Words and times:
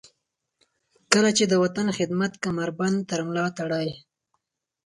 کله 1.13 1.29
چې 1.37 1.43
د 1.47 1.53
وطن 1.63 1.85
د 1.89 1.95
خدمت 1.99 2.33
کمربند 2.45 2.97
تر 3.09 3.19
ملاتړئ. 3.27 3.89